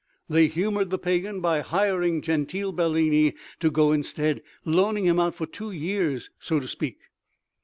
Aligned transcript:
They 0.27 0.47
humored 0.47 0.89
the 0.89 0.97
Pagan 0.97 1.41
by 1.41 1.59
hiring 1.59 2.23
Gentile 2.23 2.71
Bellini 2.71 3.35
to 3.59 3.69
go 3.69 3.91
instead, 3.91 4.41
loaning 4.65 5.05
him 5.05 5.19
out 5.19 5.35
for 5.35 5.45
two 5.45 5.69
years, 5.71 6.31
so 6.39 6.59
to 6.59 6.67
speak. 6.67 6.97